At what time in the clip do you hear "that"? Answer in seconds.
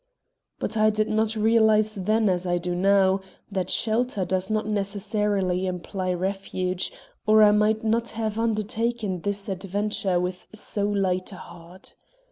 3.51-3.69